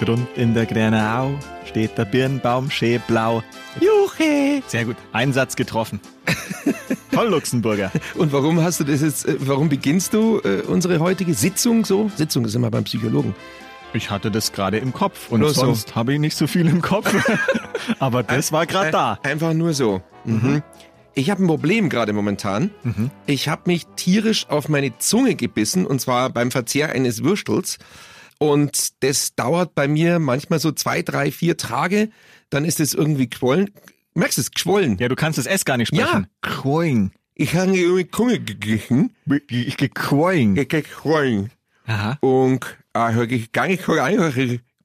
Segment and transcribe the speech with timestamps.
[0.00, 3.42] Drund in der Grenau steht der Birnbaum schön blau.
[3.80, 4.62] Juche!
[4.66, 4.96] Sehr gut.
[5.12, 6.00] Einsatz getroffen.
[7.12, 7.92] Toll, Luxemburger.
[8.16, 12.10] Und warum hast du das jetzt, äh, warum beginnst du äh, unsere heutige Sitzung so?
[12.16, 13.34] Sitzung ist immer beim Psychologen.
[13.92, 15.60] Ich hatte das gerade im Kopf und Nur so.
[15.66, 17.14] sonst habe ich nicht so viel im Kopf.
[18.00, 19.18] Aber das war gerade da.
[19.22, 20.02] Einfach nur so.
[20.24, 20.62] Mhm.
[21.14, 22.70] Ich habe ein Problem gerade momentan.
[23.26, 27.78] Ich habe mich tierisch auf meine Zunge gebissen und zwar beim Verzehr eines Würstels.
[28.38, 32.10] Und das dauert bei mir manchmal so zwei, drei, vier Tage.
[32.50, 33.70] Dann ist es irgendwie quollen.
[34.14, 34.50] Merkst du es?
[34.50, 34.98] Geschwollen.
[34.98, 36.26] Ja, du kannst das S gar nicht sprechen.
[36.42, 37.10] Kroing.
[37.34, 39.14] Ich habe irgendwie Zunge gegessen.
[39.48, 40.54] Ich gekroing.
[40.54, 41.50] Geschwollen.
[41.86, 42.18] Aha.
[42.20, 44.36] Und äh, ich gar nicht so einfach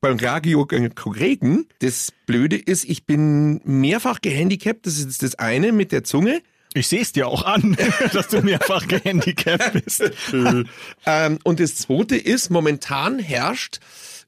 [0.02, 1.68] beim Radio reden.
[1.80, 4.86] Das Blöde ist, ich bin mehrfach gehandicapt.
[4.86, 6.42] Das ist das eine mit der Zunge.
[6.76, 7.76] Ich sehe es dir auch an,
[8.14, 10.04] dass du mehrfach gehandicapt bist.
[11.06, 13.80] Ähm, und das zweite ist, momentan herrscht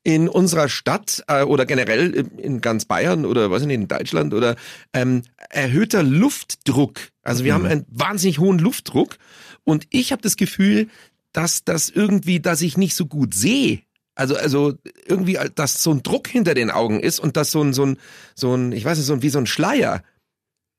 [0.04, 4.34] in unserer Stadt äh, oder generell in- ganz Bayern oder weiß ich nicht, in Deutschland
[4.34, 4.56] oder
[4.94, 7.00] ähm, erhöhter Luftdruck.
[7.22, 9.18] Also wir haben einen wahnsinnig hohen Luftdruck
[9.64, 10.88] und ich habe das Gefühl,
[11.34, 13.82] dass das irgendwie, dass ich nicht so gut sehe.
[14.16, 14.74] Also, also
[15.06, 17.98] irgendwie, dass so ein Druck hinter den Augen ist und dass so ein, so ein,
[18.34, 20.02] so ein, ich weiß nicht, so ein, wie so ein Schleier.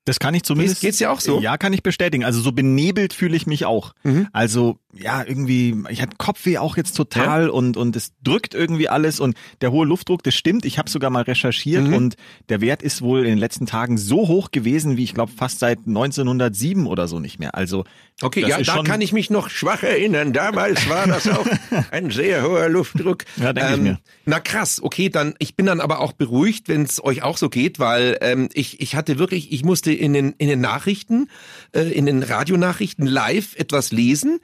[0.04, 0.80] Das kann ich zumindest.
[0.80, 1.40] Geht's- dir auch so?
[1.40, 2.24] Ja, kann ich bestätigen.
[2.24, 3.94] Also so benebelt fühle ich mich auch.
[4.02, 4.28] Mhm.
[4.32, 9.20] Also ja, irgendwie, ich hatte Kopfweh auch jetzt total und und es drückt irgendwie alles
[9.20, 10.64] und der hohe Luftdruck, das stimmt.
[10.66, 11.94] Ich habe sogar mal recherchiert Mhm.
[11.94, 12.16] und
[12.50, 15.60] der Wert ist wohl in den letzten Tagen so hoch gewesen, wie ich glaube fast
[15.60, 17.54] seit 1907 oder so nicht mehr.
[17.54, 17.84] Also
[18.20, 20.32] Okay, ja, da schon, kann ich mich noch schwach erinnern.
[20.34, 21.46] Damals war das auch
[21.90, 23.24] ein sehr hoher Luftdruck.
[23.38, 23.98] Ähm, Ja, denk ich mir.
[24.26, 27.48] Na krass, okay, dann ich bin dann aber auch beruhigt, wenn es euch auch so
[27.48, 31.28] geht, weil ähm, ich ich hatte wirklich, ich musste in den in den Nachrichten,
[31.74, 34.38] äh, in den Radionachrichten live etwas lesen.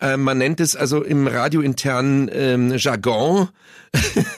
[0.00, 3.48] Äh, man nennt es also im radiointernen ähm, Jargon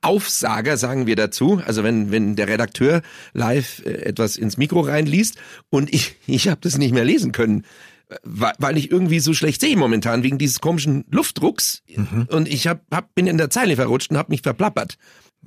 [0.00, 1.60] Aufsager, sagen wir dazu.
[1.64, 3.02] Also wenn, wenn der Redakteur
[3.32, 5.36] live äh, etwas ins Mikro reinliest
[5.70, 7.64] und ich, ich habe das nicht mehr lesen können,
[8.08, 11.82] äh, weil, ich irgendwie so schlecht sehe momentan wegen dieses komischen Luftdrucks
[12.28, 14.98] und ich hab, hab, bin in der Zeile verrutscht und habe mich verplappert.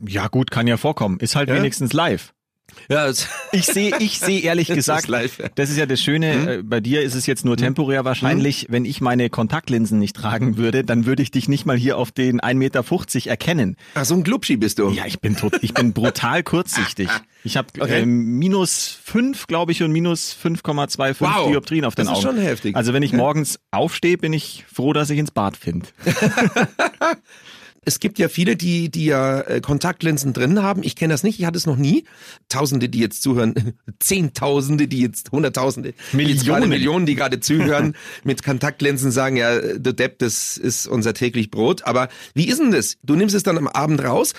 [0.06, 1.20] ja gut, kann ja vorkommen.
[1.20, 1.56] Ist halt Ja?
[1.56, 2.34] wenigstens live.
[2.90, 3.09] Ja,
[3.52, 5.46] Ich sehe, ich sehe ehrlich Das ist gesagt, live, ja.
[5.56, 8.86] das ist ja das Schöne, äh, bei dir ist es jetzt nur temporär wahrscheinlich, wenn
[8.86, 12.42] ich meine Kontaktlinsen nicht tragen würde, dann würde ich dich nicht mal hier auf den
[12.42, 12.84] 1,50 Meter
[13.30, 13.75] erkennen.
[13.96, 14.90] ach, so ein Glubschi bist du.
[14.90, 17.09] Ja, ich bin tot, ich bin brutal kurzsichtig.
[17.48, 18.02] Ich habe Okay.
[18.02, 21.48] ähm, minus fünf, glaube ich, und minus 5,25 Wow.
[21.52, 22.38] Dioptrien auf den Das ist Augen.
[22.38, 22.75] schon heftig.
[22.75, 25.86] Also wenn ich morgens aufstehe, bin ich froh, dass ich ins Bad finde.
[27.85, 30.84] Es gibt ja viele, die, die ja äh, Kontaktlinsen drin haben.
[30.84, 32.06] Ich kenne das nicht, ich hatte es noch nie.
[32.50, 36.45] Tausende, die jetzt zuhören, Zehntausende, die jetzt, Hunderttausende, die Millionen.
[36.45, 41.51] gerade Millionen, die gerade zuhören, mit Kontaktlinsen sagen, ja, der Depp, das ist unser täglich
[41.51, 41.84] Brot.
[41.85, 42.97] Aber wie ist denn das?
[43.03, 44.34] Du nimmst es dann am Abend raus,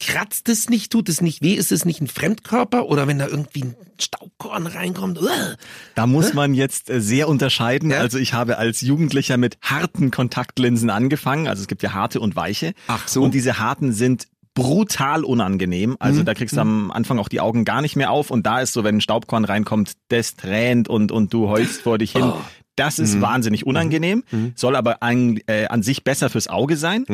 [0.00, 2.86] kratzt es nicht, tut es nicht weh, ist es nicht ein Fremdkörper?
[2.86, 5.20] Oder wenn da irgendwie ein Staubkorn reinkommt?
[5.20, 5.56] uah.
[5.94, 7.90] Da muss man jetzt äh, sehr unterscheiden.
[7.90, 7.98] Ja?
[7.98, 11.46] Also ich habe als Jugendlicher mit harten Kontaktlinsen angefangen.
[11.48, 12.74] Also es gibt ja harte und weiche.
[12.88, 13.22] Ach so.
[13.22, 15.96] Und diese harten sind brutal unangenehm.
[15.98, 16.24] Also Mhm.
[16.26, 18.30] da kriegst du am Anfang auch die Augen gar nicht mehr auf.
[18.30, 21.98] Und da ist so, wenn ein Staubkorn reinkommt, das tränt und, und du heulst vor
[21.98, 22.22] dich hin.
[22.24, 22.40] Oh.
[22.76, 23.04] Das Mhm.
[23.04, 24.24] ist wahnsinnig unangenehm,
[24.56, 27.06] soll aber an, äh, an sich besser fürs Auge sein.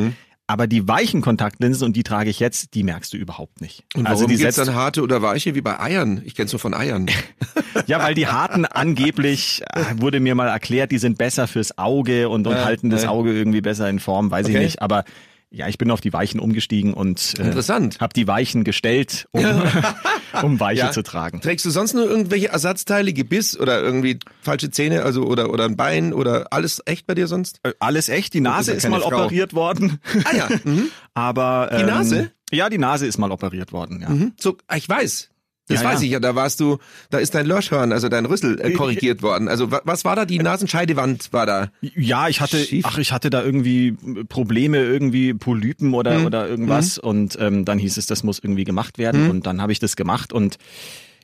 [0.51, 3.85] Aber die weichen Kontaktlinsen, und die trage ich jetzt, die merkst du überhaupt nicht.
[3.95, 6.23] Und also warum die gibt's dann harte oder weiche wie bei Eiern?
[6.25, 7.07] Ich kenn's nur von Eiern.
[7.87, 12.29] Ja, weil die harten angeblich, äh, wurde mir mal erklärt, die sind besser fürs Auge
[12.29, 13.11] und, und Ja, halten das ja.
[13.11, 14.65] Auge irgendwie besser in Form, weiß ich Okay.
[14.65, 14.83] nicht.
[14.83, 15.05] Aber
[15.51, 18.01] ja, ich bin auf die Weichen umgestiegen und äh, Interessant.
[18.01, 19.45] habe die Weichen gestellt, um,
[20.43, 21.41] um Weiche zu tragen.
[21.41, 25.77] Trägst du sonst nur irgendwelche Ersatzteile, Gebiss oder irgendwie falsche Zähne, also oder oder ein
[25.77, 27.61] Bein oder alles echt bei dir sonst?
[27.63, 29.25] Äh, Alles echt, die Nase ja ist keine mal Frau.
[29.25, 29.99] operiert worden.
[30.25, 30.89] Ah ja, mhm.
[31.15, 32.31] Aber Die ähm, Nase?
[32.53, 34.09] Ja, die Nase ist mal operiert worden, ja.
[34.11, 34.33] Mhm.
[34.39, 35.29] so ich weiß.
[35.71, 36.05] Das Ja, weiß ja.
[36.07, 36.79] ich ja, da warst du,
[37.11, 39.49] da ist dein Löschhorn, also dein Rüssel äh, korrigiert worden.
[39.49, 40.25] Also wa- was war da?
[40.27, 41.69] Die Nasenscheidewand war da.
[41.81, 42.85] Ja, ich hatte, Schief.
[42.87, 43.97] ach, ich hatte da irgendwie
[44.29, 46.27] Probleme, irgendwie Polypen oder Mhm.
[46.27, 49.31] oder irgendwas und ähm, dann hieß es, das muss irgendwie gemacht werden Mhm.
[49.31, 50.59] und dann habe ich das gemacht und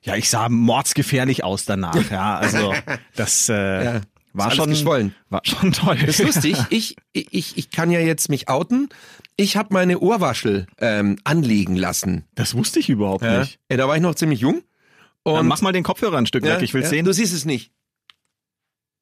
[0.03, 2.11] ja, ich sah mordsgefährlich aus danach.
[2.11, 2.73] Ja, also
[3.17, 4.01] das äh, Ja.
[4.37, 5.15] War schon geschwollen.
[5.29, 5.97] war schon toll.
[5.97, 6.57] Das ist lustig.
[6.71, 8.89] Ich, ich, ich kann ja jetzt mich outen.
[9.37, 12.25] Ich habe meine Ohrwaschel ähm, anlegen lassen.
[12.35, 13.59] Das wusste ich überhaupt nicht.
[13.69, 14.63] Ey, da war ich noch ziemlich jung.
[15.25, 17.05] Dann Und mach mal den Kopfhörer ein Stück weg, ich will ja, sehen.
[17.05, 17.73] Du siehst es nicht.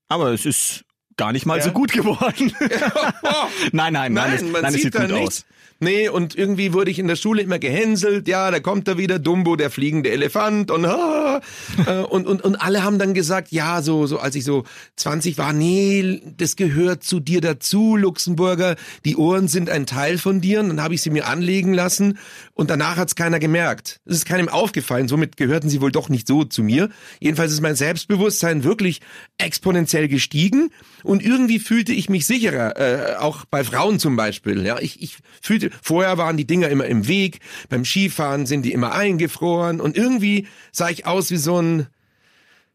[0.09, 0.85] Aber es ist
[1.17, 1.65] gar nicht mal Ja.
[1.65, 2.53] so gut geworden.
[3.73, 5.27] nein, nein, nein, Nein, es, man nein, es sieht sieht da gut nichts.
[5.41, 5.45] aus.
[5.81, 8.29] Nee, und irgendwie wurde ich in der Schule immer gehänselt.
[8.29, 11.41] Ja, da kommt er wieder, Dumbo, der fliegende Elefant und ah,
[11.87, 14.65] äh, und, und, und alle haben dann gesagt, ja, so, so als ich so
[14.97, 18.77] 20 war, nee, das gehört zu dir dazu, Luxemburger.
[19.05, 20.61] Die Ohren sind ein Teil von dir.
[20.61, 22.19] Und dann habe ich sie mir anlegen lassen
[22.55, 24.01] und danach hat's keiner gemerkt.
[24.07, 25.09] Es ist keinem aufgefallen.
[25.09, 26.89] Somit gehörten sie wohl doch nicht so zu mir.
[27.19, 29.01] Jedenfalls ist mein Selbstbewusstsein wirklich
[29.39, 30.71] exponentiell gestiegen
[31.05, 34.65] und irgendwie fühlte ich mich sicherer, äh, auch bei Frauen zum Beispiel.
[34.65, 38.73] Ja, ich, ich fühlte, vorher waren die Dinger immer im Weg, beim Skifahren sind die
[38.73, 41.87] immer eingefroren und irgendwie sah ich aus wie so ein,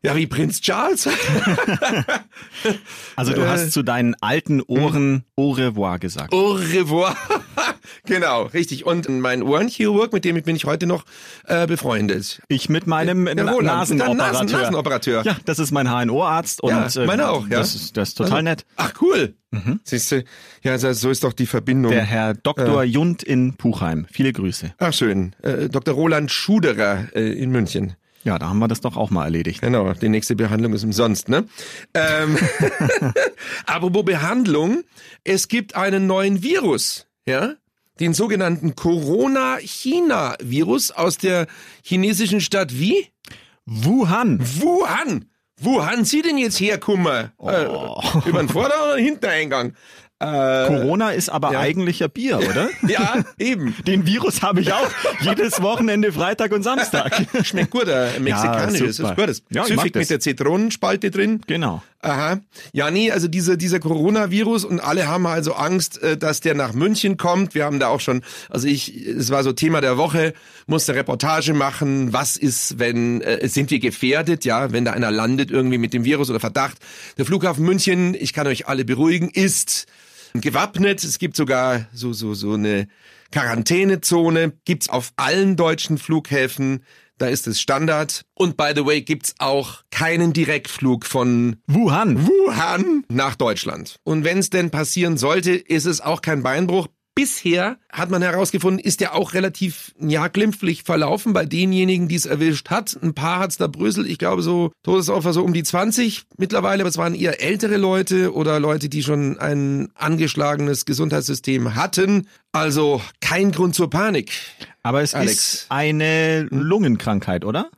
[0.01, 1.07] ja, wie Prinz Charles.
[3.15, 3.47] Also du Äh.
[3.47, 6.33] hast zu deinen alten Ohren au revoir gesagt.
[6.33, 7.15] Au revoir.
[8.05, 8.85] genau, richtig.
[8.85, 11.05] Und mein Ohrenchirurg, mit dem bin ich heute noch
[11.45, 12.41] äh, befreundet.
[12.47, 14.15] Ich mit meinem Der Na- Roland, Nasenoperateur.
[14.33, 15.23] Nasen- Nasenoperateur.
[15.25, 17.59] Ja, das ist mein HNO-Arzt und Ja, äh, meiner auch, ja.
[17.59, 18.65] Das ist, das ist total nett.
[18.77, 19.35] Ach, cool.
[19.83, 20.23] Siehst du,
[20.61, 21.91] ja, so ist doch die Verbindung.
[21.91, 22.83] Der Herr Dr.
[22.83, 24.05] Jund in Puchheim.
[24.11, 24.73] Viele Grüße.
[24.77, 25.35] Ach, schön.
[25.41, 25.93] Äh, Dr.
[25.95, 27.93] Roland Schuderer äh, in München.
[28.23, 29.61] Ja, da haben wir das doch auch mal erledigt.
[29.61, 31.45] Genau, die nächste Behandlung ist umsonst, ne?
[31.93, 32.37] Ähm,
[33.65, 34.83] apropos Behandlung,
[35.23, 37.53] es gibt einen neuen Virus, ja?
[37.99, 41.47] Den sogenannten Corona-China-Virus aus der
[41.83, 43.07] chinesischen Stadt wie?
[43.65, 44.39] Wuhan.
[44.39, 45.25] Wuhan.
[45.61, 47.33] Wo haben Sie denn jetzt herkommen?
[47.37, 47.49] Oh.
[47.49, 47.65] Äh,
[48.29, 49.73] über den Vorder- oder Hintereingang?
[50.21, 51.59] Äh, Corona ist aber ja.
[51.61, 52.69] eigentlich ja Bier, oder?
[52.87, 53.73] ja, eben.
[53.87, 54.89] Den Virus habe ich auch
[55.21, 57.25] jedes Wochenende Freitag und Samstag.
[57.43, 59.27] Schmeckt gut, äh, mexikanisch, super.
[59.29, 59.55] ist gut.
[59.55, 61.41] Ja, Süffig mit der Zitronenspalte drin.
[61.47, 61.81] Genau.
[62.01, 62.39] Aha.
[62.73, 66.73] Ja, nee, also dieser, dieser Coronavirus und alle haben also Angst, äh, dass der nach
[66.73, 67.55] München kommt.
[67.55, 70.33] Wir haben da auch schon, also ich, es war so Thema der Woche,
[70.67, 72.11] musste Reportage machen.
[72.11, 76.03] Was ist, wenn, äh, sind wir gefährdet, ja, wenn da einer landet irgendwie mit dem
[76.03, 76.77] Virus oder Verdacht.
[77.17, 79.87] Der Flughafen München, ich kann euch alle beruhigen, ist
[80.33, 81.03] gewappnet.
[81.03, 82.87] Es gibt sogar so, so, so eine
[83.31, 84.53] Quarantänezone.
[84.65, 86.83] Gibt's auf allen deutschen Flughäfen.
[87.17, 88.25] Da ist es Standard.
[88.33, 92.25] Und by the way, gibt's auch keinen Direktflug von Wuhan.
[92.25, 93.97] Wuhan nach Deutschland.
[94.03, 96.87] Und wenn es denn passieren sollte, ist es auch kein Beinbruch.
[97.15, 102.25] Bisher hat man herausgefunden, ist der auch relativ ja glimpflich verlaufen bei denjenigen, die es
[102.25, 102.97] erwischt hat.
[103.01, 106.89] Ein paar hat's da bröselt, ich glaube so Todesopfer so um die 20 mittlerweile, aber
[106.89, 112.27] es waren eher ältere Leute oder Leute, die schon ein angeschlagenes Gesundheitssystem hatten.
[112.53, 114.31] Also kein Grund zur Panik.
[114.81, 115.33] Aber es Alex.
[115.33, 117.69] ist eine Lungenkrankheit, oder?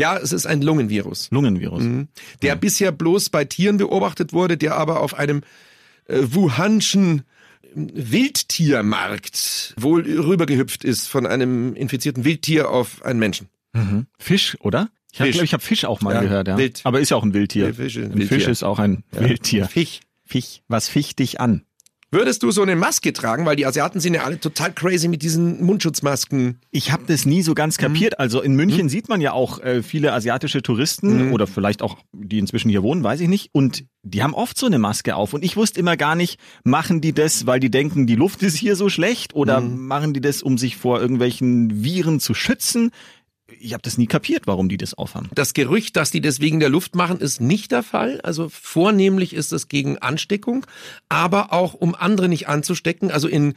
[0.00, 1.28] Ja, es ist ein Lungenvirus.
[1.30, 1.82] Lungenvirus.
[2.42, 5.42] der bisher bloß bei Tieren beobachtet wurde, der aber auf einem
[6.06, 7.22] äh, Wuhanschen
[7.74, 13.48] Wildtiermarkt wohl rübergehüpft ist von einem infizierten Wildtier auf einen Menschen.
[14.18, 14.88] Fisch, oder?
[15.12, 15.34] Ich habe Fisch.
[15.36, 16.58] glaube ich habe Fisch auch mal Ja, gehört, ja.
[16.58, 16.80] Wild.
[16.84, 17.66] Aber ist ja auch ein Wildtier.
[17.68, 18.48] Ja, Fisch ist ein ein Fisch Wildtier.
[18.50, 19.66] ist auch ein Wildtier.
[19.66, 20.00] Fisch.
[20.24, 20.60] Fisch.
[20.68, 21.62] Was ficht dich an?
[22.10, 25.20] Würdest du so eine Maske tragen, weil die Asiaten sind ja alle total crazy mit
[25.20, 26.58] diesen Mundschutzmasken.
[26.70, 27.82] Ich habe das nie so ganz Mhm.
[27.82, 28.18] kapiert.
[28.18, 30.62] Also in München sieht man ja auch äh, viele asiatische Mhm.
[30.62, 33.50] Touristen oder vielleicht auch die inzwischen hier wohnen, weiß ich nicht.
[33.52, 35.34] Und die haben oft so eine Maske auf.
[35.34, 38.56] Und ich wusste immer gar nicht, machen die das, weil die denken, die Luft ist
[38.56, 39.86] hier so schlecht oder Mhm.
[39.86, 42.90] machen die das, um sich vor irgendwelchen Viren zu schützen?
[43.60, 45.28] Ich habe das nie kapiert, warum die das aufhaben.
[45.34, 48.20] Das Gerücht, dass die das wegen der Luft machen, ist nicht der Fall.
[48.22, 50.66] Also vornehmlich ist es gegen Ansteckung,
[51.08, 53.10] aber auch um andere nicht anzustecken.
[53.10, 53.54] Also in,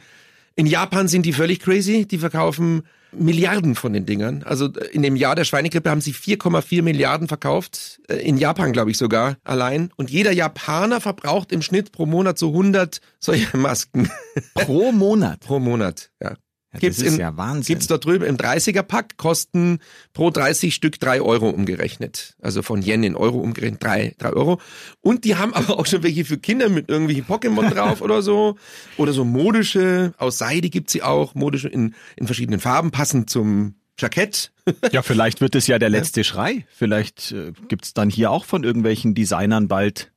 [0.54, 2.06] in Japan sind die völlig crazy.
[2.06, 2.82] Die verkaufen
[3.12, 4.42] Milliarden von den Dingern.
[4.42, 8.00] Also in dem Jahr der Schweinegrippe haben sie 4,4 Milliarden verkauft.
[8.08, 9.90] Äh, In Japan, glaube ich, sogar allein.
[9.96, 14.10] Und jeder Japaner verbraucht im Schnitt pro Monat so 100 solche Masken.
[14.54, 15.40] Pro Monat.
[15.46, 16.34] pro Monat, ja.
[16.72, 17.74] Ja, Gibt's das ist in- ja Wahnsinn.
[17.74, 19.78] Gibt's dort drüben im 30er-Pack, kosten
[20.14, 22.34] pro 30 Stück drei Euro umgerechnet.
[22.40, 24.58] Also von Yen in Euro umgerechnet drei drei Euro.
[25.02, 28.56] Und die haben aber auch schon welche für Kinder mit irgendwelchen Pokémon drauf oder so.
[28.96, 33.74] Oder so modische, aus Seide gibt's sie auch, modische in, in verschiedenen Farben, passend zum
[33.98, 34.50] Jackett.
[34.92, 36.64] Ja, vielleicht wird es ja der letzte Schrei.
[36.74, 40.10] Vielleicht äh, gibt's dann hier auch von irgendwelchen Designern bald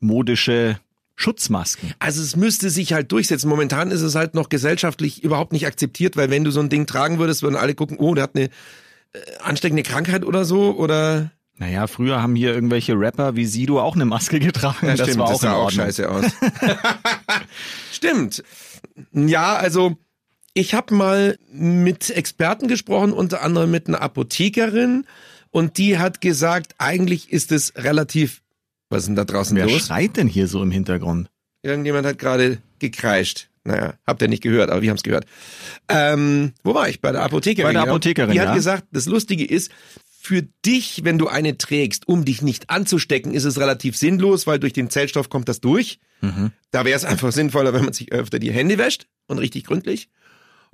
[0.00, 0.78] modische
[1.18, 1.94] Schutzmasken.
[1.98, 3.48] Also es müsste sich halt durchsetzen.
[3.48, 6.86] Momentan ist es halt noch gesellschaftlich überhaupt nicht akzeptiert, weil wenn du so ein Ding
[6.86, 8.50] tragen würdest, würden alle gucken, oh, der hat eine äh,
[9.40, 14.04] ansteckende Krankheit oder so oder Naja, früher haben hier irgendwelche Rapper wie Sido auch eine
[14.04, 14.86] Maske getragen.
[14.86, 16.26] Ja, das stimmt, war auch das sah auch scheiße aus.
[17.92, 18.44] stimmt.
[19.12, 19.96] Ja, also
[20.54, 25.04] ich habe mal mit Experten gesprochen, unter anderem mit einer Apothekerin
[25.50, 28.40] und die hat gesagt, eigentlich ist es relativ
[28.90, 29.86] was ist denn da draußen Wer los?
[29.86, 31.28] schreit denn hier so im Hintergrund?
[31.62, 33.48] Irgendjemand hat gerade gekreischt.
[33.64, 35.26] Naja, habt ihr nicht gehört, aber wir haben es gehört.
[35.88, 37.00] Ähm, wo war ich?
[37.00, 37.68] Bei der Apothekerin.
[37.68, 37.92] Bei der genau.
[37.92, 38.54] Apothekerin, Die hat ja.
[38.54, 39.70] gesagt, das Lustige ist,
[40.20, 44.58] Für dich, wenn du eine trägst, um dich nicht anzustecken, ist es relativ sinnlos, weil
[44.58, 45.98] durch den Zellstoff kommt das durch.
[46.70, 50.08] Da wäre es einfach sinnvoller, wenn man sich öfter die Hände wäscht und richtig gründlich.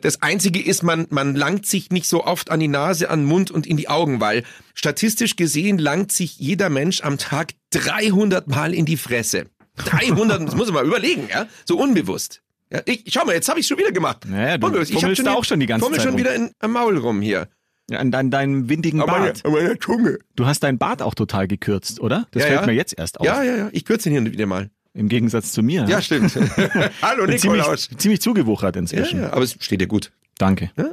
[0.00, 3.26] Das Einzige ist, man, man langt sich nicht so oft an die Nase, an den
[3.26, 4.42] Mund und in die Augen, weil
[4.74, 9.46] statistisch gesehen langt sich jeder Mensch am Tag 300 Mal in die Fresse.
[9.76, 11.46] 300, das muss man mal überlegen, ja?
[11.64, 12.42] So unbewusst.
[12.70, 14.24] Ja, ich, schau mal, jetzt habe ich schon wieder gemacht.
[14.28, 16.18] Naja, du ich hab fummelst da auch schon die ganze Zeit schon rum.
[16.18, 17.48] wieder in, am Maul rum hier.
[17.90, 19.44] Ja, an dein, deinem windigen Aber Bart.
[19.44, 20.18] an meiner Zunge.
[20.36, 22.26] Du hast deinen Bart auch total gekürzt, oder?
[22.30, 22.66] Das Ja, fällt ja.
[22.66, 23.26] mir jetzt erst auf.
[23.26, 23.68] Ja, ja, ja.
[23.72, 24.70] Ich kürze ihn hier wieder mal.
[24.94, 25.86] Im Gegensatz zu mir.
[25.88, 26.34] Ja, stimmt.
[27.02, 27.88] Hallo Bin ziemlich, Nikolaus.
[27.98, 29.20] ziemlich zugewuchert Ja, inzwischen.
[29.22, 30.12] ja, aber es steht dir gut.
[30.38, 30.70] Danke.
[30.76, 30.90] Ja.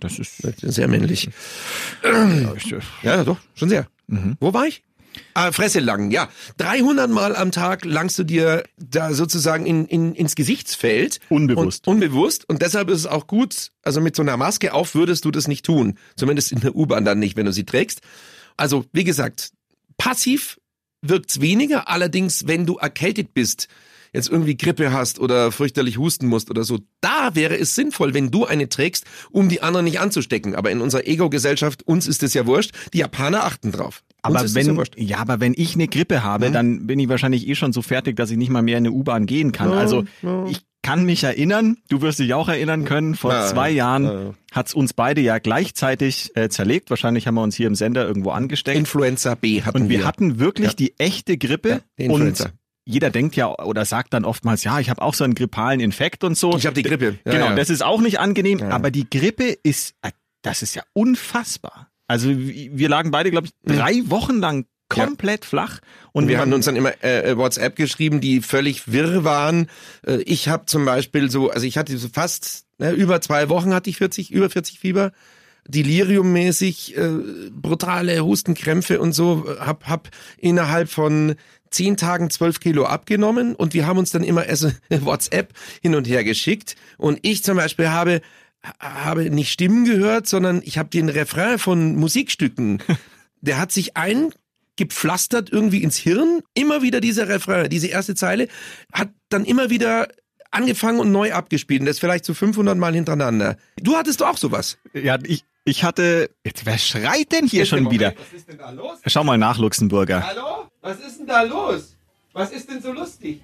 [0.00, 1.28] Das ist Sehr männlich.
[3.02, 3.86] Ja, doch, schon sehr.
[4.08, 4.36] Mhm.
[4.40, 4.82] Wo war ich?
[5.34, 6.28] Ah, Fresse langen, ja.
[6.56, 11.20] 300 Mal am Tag langst du dir da sozusagen in, in, ins Gesichtsfeld.
[11.28, 11.86] Unbewusst.
[11.86, 12.48] Und, unbewusst.
[12.48, 15.46] Und deshalb ist es auch gut, also mit so einer Maske auf würdest du das
[15.48, 15.98] nicht tun.
[16.16, 18.00] Zumindest in der U-Bahn dann nicht, wenn du sie trägst.
[18.56, 19.50] Also, wie gesagt,
[19.98, 20.58] passiv
[21.02, 21.88] wirkt's weniger.
[21.88, 23.68] Allerdings, wenn du erkältet bist,
[24.14, 28.30] jetzt irgendwie Grippe hast oder fürchterlich husten musst oder so, da wäre es sinnvoll, wenn
[28.30, 30.54] du eine trägst, um die anderen nicht anzustecken.
[30.54, 32.72] Aber in unserer Ego-Gesellschaft, uns ist es ja wurscht.
[32.92, 34.02] Die Japaner achten drauf.
[34.24, 36.52] aber wenn, ja ja, aber wenn ich eine Grippe habe, Mhm.
[36.52, 38.92] dann bin ich wahrscheinlich eh schon so fertig, dass ich nicht mal mehr in eine
[38.94, 39.72] U-Bahn gehen kann.
[39.72, 40.04] Also
[40.48, 44.34] ich kann mich erinnern, du wirst dich auch erinnern können, vor Ja, zwei Jahren ja.
[44.52, 46.90] hat's uns beide ja gleichzeitig äh, zerlegt.
[46.90, 48.76] Wahrscheinlich haben wir uns hier im Sender irgendwo angesteckt.
[48.76, 50.74] Influenza B hatten und wir hatten wirklich Ja.
[50.74, 51.82] die echte Grippe.
[51.98, 52.46] Die Influenza.
[52.46, 52.52] und
[52.84, 56.24] jeder denkt ja oder sagt dann oftmals, ja, ich habe auch so einen grippalen Infekt
[56.24, 56.56] und so.
[56.56, 57.16] Ich habe die Grippe.
[57.24, 60.10] Genau, das ist auch nicht angenehm, aber die Grippe ist, äh,
[60.42, 61.88] das ist ja unfassbar.
[62.08, 65.80] Also wir lagen beide, glaube ich, drei Wochen lang komplett flach.
[66.12, 69.68] Und wir haben uns dann immer äh, äh, WhatsApp geschrieben, die völlig wirr waren.
[70.06, 73.74] Äh, ich habe zum Beispiel so, also ich hatte so fast ne, über zwei Wochen
[73.74, 75.12] hatte ich 40, über 40 Fieber,
[75.68, 77.10] deliriummäßig, äh,
[77.50, 79.46] brutale Hustenkrämpfe und so.
[79.48, 80.08] äh, Hab, hab
[80.38, 81.34] innerhalb von
[81.70, 86.06] zehn Tagen zwölf Kilo abgenommen und wir haben uns dann immer also WhatsApp hin und
[86.06, 86.76] her geschickt.
[86.98, 88.20] Und ich zum Beispiel habe
[88.78, 92.82] habe nicht Stimmen gehört, sondern ich habe den Refrain von Musikstücken.
[93.40, 93.96] Der hat sich
[94.78, 96.40] eingepflastert irgendwie ins Hirn.
[96.54, 98.48] Immer wieder dieser Refrain, diese erste Zeile,
[98.92, 100.08] hat dann immer wieder
[100.50, 101.80] angefangen und neu abgespielt.
[101.80, 103.56] Und das vielleicht so 500 Mal hintereinander.
[103.80, 104.78] Du hattest doch auch sowas.
[104.92, 108.14] ja, ich, ich hatte, jetzt, wer schreit denn hier schon wieder?
[108.16, 108.98] Was ist denn da los?
[109.06, 110.26] Schau mal nach, Luxemburger.
[110.26, 110.68] Hallo?
[110.80, 111.96] Was ist denn da los?
[112.32, 113.42] Was ist denn so lustig?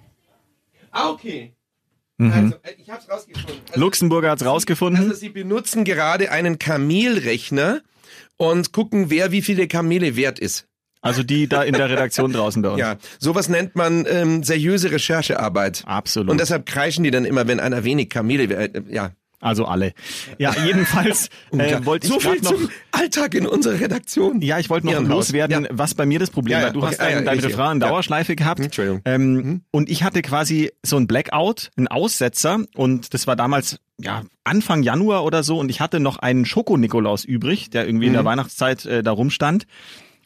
[0.91, 1.55] Ah, okay.
[2.17, 2.33] Mhm.
[2.33, 3.61] Also, äh, ich hab's rausgefunden.
[3.69, 5.05] Also, Luxemburger hat's rausgefunden.
[5.05, 7.83] Also sie benutzen gerade einen Kamelrechner
[8.37, 10.68] und gucken, wer wie viele Kamele wert ist.
[11.01, 12.81] Also die da in der Redaktion draußen bei uns.
[12.81, 15.85] Ja, sowas nennt man ähm, seriöse Recherchearbeit.
[15.87, 16.31] Absolut.
[16.31, 19.11] Und deshalb kreischen die dann immer, wenn einer wenig Kamele, äh, ja.
[19.41, 19.93] Also alle.
[20.39, 22.61] Ja, jedenfalls äh, wollte so ich viel gerade noch.
[22.61, 24.41] zum Alltag in unserer Redaktion.
[24.41, 25.29] Ja, ich wollte noch Irrenhaus.
[25.29, 25.71] loswerden, Ja.
[25.71, 26.73] was bei mir das Problem Ja, ja, war.
[26.73, 26.89] Du okay.
[26.89, 27.39] hast Ah, dein, dein.
[27.39, 27.81] Refrain in.
[27.81, 28.59] Dauerschleife gehabt.
[28.59, 29.01] Entschuldigung.
[29.05, 34.25] Ähm, Und ich hatte quasi so ein Blackout, einen Aussetzer und das war damals ja
[34.43, 38.25] Anfang Januar oder so und ich hatte noch einen Schoko-Nikolaus übrig, der irgendwie in der
[38.25, 39.69] Weihnachtszeit äh, da rumstand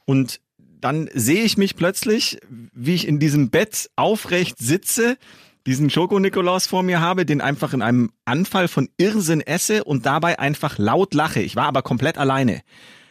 [0.06, 0.40] und
[0.82, 5.16] dann sehe ich mich plötzlich, wie ich in diesem Bett aufrecht sitze,
[5.64, 10.38] diesen Schoko-Nikolaus vor mir habe, den einfach in einem Anfall von Irrsinn esse und dabei
[10.40, 11.40] einfach laut lache.
[11.40, 12.62] Ich war aber komplett alleine.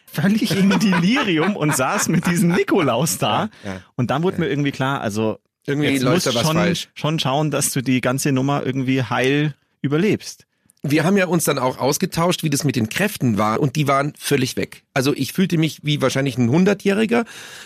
[0.05, 3.49] Völlig im Delirium und saß mit diesem Nikolaus da.
[3.63, 3.81] Ja, ja.
[3.95, 6.89] Und dann wurde mir irgendwie klar, also Irgendwie jetzt läuft musst schon, falsch.
[6.93, 10.45] schon schauen, dass du die ganze Nummer irgendwie heil überlebst.
[10.83, 13.87] Wir haben ja uns dann auch ausgetauscht, wie das mit den Kräften war und die
[13.87, 14.83] waren völlig weg.
[14.95, 17.25] Also ich fühlte mich wie wahrscheinlich ein Hundertjähriger.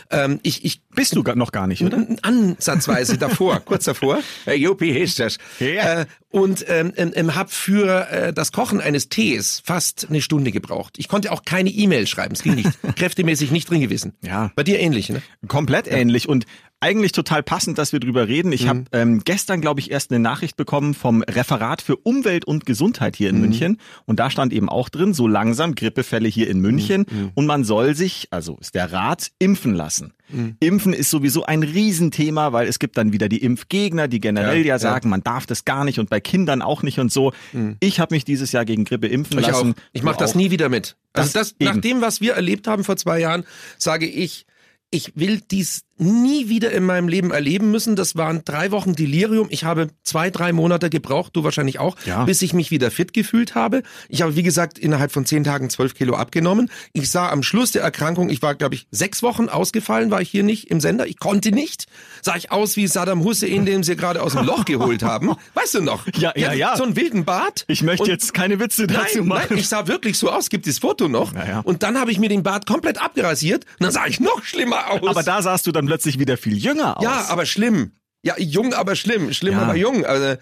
[0.10, 2.05] Ähm, ich, ich Bist du noch gar nicht, oder?
[2.24, 4.19] Ansatzweise davor, kurz davor.
[4.43, 5.38] Hey, Juppie, ist das.
[5.60, 6.01] Ja.
[6.01, 10.51] Äh, und ähm, ähm, ähm, habe für äh, das Kochen eines Tees fast eine Stunde
[10.51, 10.95] gebraucht.
[10.98, 12.69] Ich konnte auch keine E-Mail schreiben, es ging nicht.
[12.98, 14.13] Kräftemäßig nicht drin gewesen.
[14.22, 14.51] Ja.
[14.55, 15.22] Bei dir ähnlich, ne?
[15.48, 16.45] Komplett ähnlich und
[16.85, 18.51] eigentlich total passend, dass wir drüber reden.
[18.51, 22.67] Ich habe ähm, gestern, glaube ich, erst eine Nachricht bekommen vom Referat für Umwelt und
[22.67, 26.59] Gesundheit hier in München und da stand eben auch drin, so langsam Grippefälle hier in
[26.59, 30.13] München und man soll sich, also ist der Rat, impfen lassen.
[30.59, 34.65] Impfen ist sowieso ein Riesenthema, weil es gibt dann wieder die Impfgegner, die generell Ja,
[34.65, 34.79] ja, ja.
[34.79, 37.33] sagen, man darf das gar nicht und bei Kindern auch nicht und so.
[37.79, 39.49] Ich habe mich dieses Jahr gegen Grippe impfen Ich auch.
[39.63, 39.75] lassen.
[39.91, 40.35] Ich mache das auch.
[40.35, 40.97] nie wieder mit.
[41.13, 43.43] Also Das das, nach dem, was wir erlebt haben vor zwei Jahren,
[43.77, 44.45] sage ich,
[44.91, 47.95] ich will dies nie wieder in meinem Leben erleben müssen.
[47.95, 49.47] Das waren drei Wochen Delirium.
[49.49, 52.25] Ich habe zwei, drei Monate gebraucht, du wahrscheinlich auch, Ja.
[52.25, 53.81] bis ich mich wieder fit gefühlt habe.
[54.09, 56.69] Ich habe, wie gesagt, innerhalb von zehn Tagen zwölf Kilo abgenommen.
[56.93, 60.29] Ich sah am Schluss der Erkrankung, ich war, glaube ich, sechs Wochen ausgefallen, war ich
[60.29, 61.07] hier nicht im Sender.
[61.07, 61.85] Ich konnte nicht.
[62.21, 65.31] Sah ich aus wie Saddam Hussein, den sie gerade aus dem Loch geholt haben.
[65.53, 66.07] Weißt du noch?
[66.17, 66.75] Ja, ja, ja.
[66.75, 67.63] So einen wilden Bart.
[67.67, 69.45] Ich möchte jetzt keine Witze dazu Nein, machen.
[69.51, 70.49] nein, ich sah wirklich so aus.
[70.49, 71.33] Gibt das Foto noch?
[71.33, 71.59] Ja, ja.
[71.61, 74.89] Und dann habe ich mir den Bart komplett abgerasiert und dann sah ich noch schlimmer
[74.91, 75.07] aus.
[75.07, 77.03] aber da sahst du dann plötzlich wieder viel jünger aus.
[77.03, 77.91] ja, aber schlimm.
[78.23, 79.31] Ja, jung, aber schlimm.
[79.33, 79.61] Schlimm, Ja.
[79.63, 80.05] aber jung.
[80.05, 80.35] Also,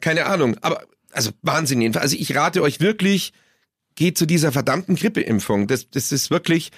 [0.00, 0.56] keine Ahnung.
[0.60, 2.02] Aber, also Wahnsinn jedenfalls.
[2.12, 3.32] Also ich rate euch wirklich,
[3.94, 5.66] geht zu dieser verdammten Grippeimpfung.
[5.68, 6.70] Das, das ist wirklich,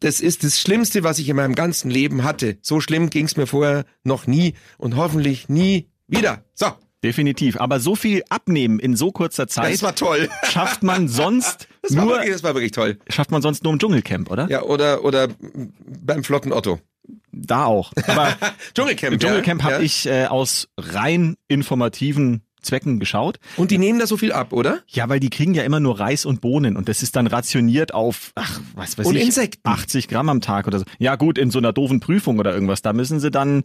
[0.00, 2.58] das ist das Schlimmste, was ich in meinem ganzen Leben hatte.
[2.62, 6.44] So schlimm ging's mir vorher noch nie und hoffentlich nie wieder.
[6.54, 6.66] So,
[7.02, 7.58] Definitiv.
[7.58, 10.28] Aber so viel abnehmen in so kurzer Zeit das war toll.
[10.44, 12.98] schafft man sonst Das war, nur wirklich, das war wirklich toll.
[13.08, 14.50] schafft man sonst nur im Dschungelcamp, oder?
[14.50, 15.28] Ja, oder, oder
[16.02, 16.78] beim flotten Otto.
[17.32, 17.92] Da auch.
[18.06, 18.36] Aber
[18.74, 19.18] Dschungelcamp.
[19.18, 19.64] Dschungelcamp ja.
[19.64, 19.80] habe ja.
[19.80, 23.38] ich äh, aus rein informativen Zwecken geschaut.
[23.56, 24.80] Und die nehmen da so viel ab, oder?
[24.86, 27.94] Ja, weil die kriegen ja immer nur Reis und Bohnen und das ist dann rationiert
[27.94, 29.66] auf, ach, was weiß Und ich, Insekten.
[29.68, 30.84] 80 Gramm am Tag oder so.
[30.98, 33.64] Ja gut, in so einer doofen Prüfung oder irgendwas, da müssen sie dann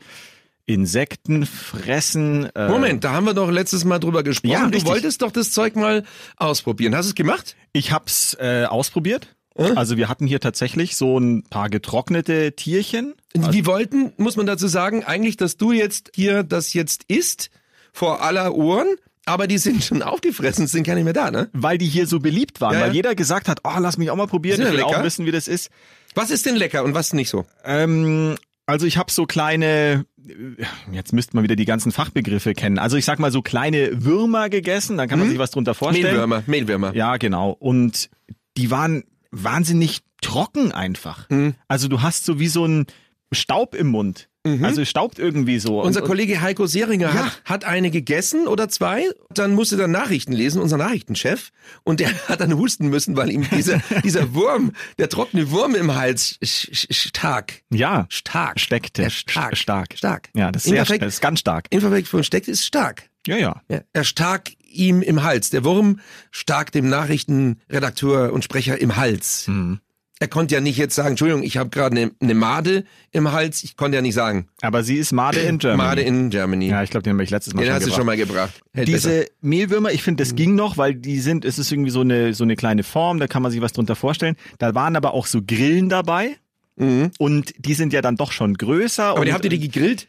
[0.65, 2.49] Insekten fressen.
[2.55, 4.51] Äh, Moment, da haben wir doch letztes Mal drüber gesprochen.
[4.51, 4.85] Ja, du richtig.
[4.85, 6.03] wolltest doch das Zeug mal
[6.37, 6.95] ausprobieren.
[6.95, 7.55] Hast du es gemacht?
[7.71, 9.35] Ich hab's äh, ausprobiert.
[9.57, 13.13] Also wir hatten hier tatsächlich so ein paar getrocknete Tierchen.
[13.35, 17.49] Die wollten, muss man dazu sagen, eigentlich, dass du jetzt hier das jetzt isst,
[17.93, 18.87] vor aller Ohren,
[19.25, 21.49] aber die sind schon aufgefressen, sind gar nicht mehr da, ne?
[21.53, 22.93] weil die hier so beliebt waren, Ja, weil ja.
[22.93, 25.03] jeder gesagt hat, oh, lass mich auch mal probieren, ich will auch lecker.
[25.03, 25.69] wissen, wie das ist.
[26.13, 27.45] Was ist denn lecker und was nicht so?
[27.63, 28.35] Ähm,
[28.65, 32.77] also ich habe so kleine, äh, jetzt müsste man wieder die ganzen Fachbegriffe kennen.
[32.77, 36.07] Also ich sag mal so kleine Würmer gegessen, dann kann man sich was drunter vorstellen.
[36.07, 36.93] Mehlwürmer, Mehlwürmer.
[36.95, 37.51] Ja, genau.
[37.51, 38.09] Und
[38.57, 41.29] die waren wahnsinnig trocken einfach.
[41.29, 41.55] Mhm.
[41.67, 42.85] Also du hast so wie so ein
[43.31, 44.29] Staub im Mund.
[44.61, 45.81] Also es staubt irgendwie so.
[45.81, 47.25] Unser und, Kollege Heiko Seringer Ja.
[47.25, 51.49] hat, hat eine gegessen oder zwei, dann musste er Nachrichten lesen, unser Nachrichtenchef,
[51.83, 55.95] und der hat dann husten müssen, weil ihm dieser, dieser Wurm, der trockene Wurm im
[55.95, 59.01] Hals stark, ja, stark steckte.
[59.01, 59.53] Er stark.
[59.53, 59.97] St- Stark.
[59.97, 60.29] Stark.
[60.35, 61.65] Ja, das ist sehr das ist ganz stark.
[61.71, 63.09] Imperfekt von steckt ist stark.
[63.25, 63.61] Ja, ja.
[63.67, 65.49] Ja, er stark ihm im Hals.
[65.49, 65.99] Der Wurm
[66.31, 69.47] stark dem Nachrichtenredakteur und Sprecher im Hals.
[69.47, 69.79] Mhm.
[70.17, 73.65] Er konnte ja nicht jetzt sagen, Entschuldigung, ich habe gerade eine ne Made im Hals.
[73.65, 75.89] Ich konnte ja nicht sagen, Aber sie ist Made in Germany.
[75.89, 76.69] Made in Germany.
[76.69, 77.97] ja, ich glaube, den habe ich letztes Mal Den schon hast du gebracht.
[77.97, 78.61] schon mal gebracht.
[78.73, 79.09] Hält besser.
[79.09, 82.33] Diese Mehlwürmer, ich finde, das ging noch, weil die sind, es ist irgendwie so eine,
[82.33, 84.37] so eine kleine Form, da kann man sich was drunter vorstellen.
[84.57, 86.37] Da waren aber auch so Grillen dabei.
[86.77, 89.03] Und die sind ja dann doch schon größer.
[89.03, 89.09] Mhm.
[89.09, 90.07] Aber und die habt ihr die gegrillt?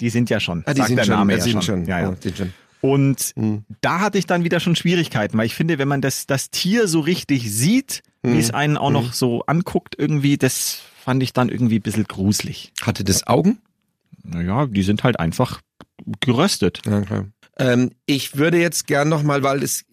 [0.00, 0.62] die sind ja schon.
[0.66, 1.14] Ah, die sind der schon.
[1.14, 1.80] Name ja die sind schon.
[1.80, 1.86] schon.
[1.86, 2.08] Ja, ja.
[2.10, 2.52] Oh, die sind schon.
[2.80, 3.64] Und Mhm.
[3.80, 6.86] da hatte ich dann wieder schon Schwierigkeiten, weil ich finde, wenn man das, das Tier
[6.88, 8.34] so richtig sieht, Mhm.
[8.34, 12.04] wie es einen auch noch so anguckt, irgendwie, das fand ich dann irgendwie ein bisschen
[12.04, 12.72] gruselig.
[12.82, 13.58] Hatte das Augen?
[14.24, 15.60] Naja, die sind halt einfach
[16.20, 16.82] geröstet.
[16.82, 17.26] Klar.
[17.58, 19.84] Ähm, ich würde jetzt gern nochmal, weil es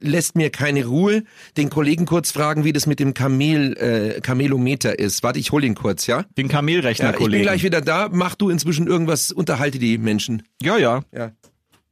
[0.00, 1.24] lässt mir keine Ruhe,
[1.56, 5.22] den Kollegen kurz fragen, wie das mit dem Kamel, äh, Kamelometer ist.
[5.22, 6.24] Warte, ich hol ihn kurz, ja?
[6.36, 8.08] Den Kamelrechner, ja ich bin gleich wieder da.
[8.12, 10.42] Mach du inzwischen irgendwas, unterhalte die Menschen.
[10.62, 11.02] ja, ja.
[11.12, 11.32] Ja.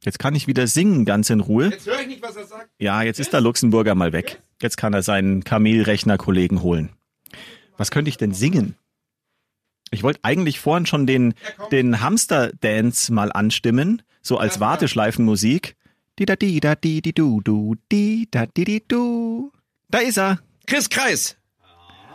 [0.03, 1.69] Jetzt kann ich wieder singen, ganz in Ruhe.
[1.69, 2.69] Jetzt höre ich nicht, was er sagt.
[2.79, 4.41] Ja, jetzt ist der Luxemburger mal weg.
[4.61, 6.89] Jetzt kann er seinen Kamelrechner-Kollegen holen.
[7.77, 8.75] Was könnte ich denn singen?
[9.91, 11.33] Ich wollte eigentlich vorhin schon den,
[11.71, 15.75] den Hamster-Dance mal anstimmen, so als Warteschleifenmusik.
[16.17, 19.51] Di da di da di di du du di da di di du.
[19.89, 20.39] Da ist er.
[20.67, 21.37] Chris Kreis.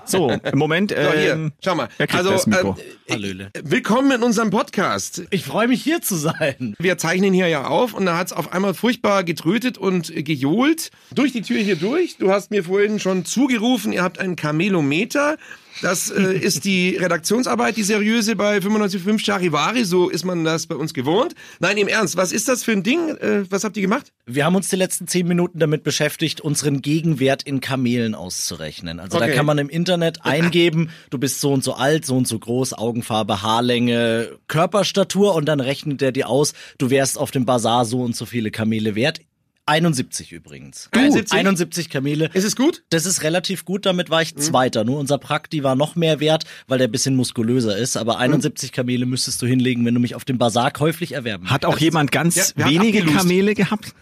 [0.07, 0.91] So, im Moment.
[0.91, 1.89] So, hier, Ähm, schau mal.
[2.13, 2.75] Also, ähm,
[3.11, 3.51] Hallöle.
[3.65, 5.23] willkommen in unserem Podcast.
[5.31, 6.75] Ich freue mich hier zu sein.
[6.79, 10.91] Wir zeichnen hier ja auf und da hat's auf einmal furchtbar getrötet und äh, gejohlt.
[11.15, 12.19] Durch die Tür hier durch.
[12.19, 15.37] Du hast mir vorhin schon zugerufen, ihr habt einen Kamelometer.
[15.83, 19.85] Das äh, ist die Redaktionsarbeit, die seriöse bei 95.5 Charivari.
[19.85, 21.35] So ist man das bei uns gewohnt.
[21.61, 23.09] Nein, im Ernst, was ist das für ein Ding?
[23.17, 24.13] Äh, was habt ihr gemacht?
[24.27, 29.01] Wir haben uns die letzten zehn Minuten damit beschäftigt, unseren Gegenwert in Kamelen auszurechnen.
[29.01, 29.29] Also Okay.
[29.29, 32.39] da kann man im Internet eingeben, du bist so und so alt, so und so
[32.39, 37.85] groß, Augenfarbe, Haarlänge, Körperstatur und dann rechnet er dir aus, du wärst auf dem Bazar
[37.85, 39.21] so und so viele Kamele wert.
[39.67, 40.89] 71 übrigens.
[40.93, 41.01] Du?
[41.01, 41.33] 71?
[41.39, 42.31] 71 Kamele.
[42.33, 42.85] Ist es gut?
[42.91, 44.85] Das ist relativ gut, damit war ich Zweiter.
[44.85, 47.97] Nur unser Prakti war noch mehr wert, weil der ein bisschen muskulöser ist.
[47.97, 51.65] Aber 71 Kamele müsstest du hinlegen, wenn du mich auf dem Bazar käuflich erwerben hat
[51.65, 53.05] auch jemand ganz Ja, wenige?
[53.05, 53.95] Kamele gehabt?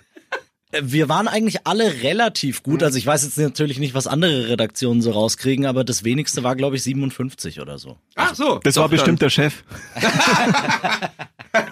[0.75, 2.83] Äh, Wir waren eigentlich alle relativ gut.
[2.83, 6.57] Also ich weiß jetzt natürlich nicht, was andere Redaktionen so rauskriegen, aber das wenigste war,
[6.57, 7.99] glaube ich, 57 oder so.
[8.17, 8.59] Ach so.
[8.63, 9.63] Das war bestimmt der Chef.
[10.01, 11.71] Dann.